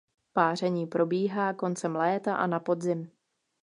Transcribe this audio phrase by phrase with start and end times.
[0.33, 3.11] Páření probíhá koncem léta a na podzim.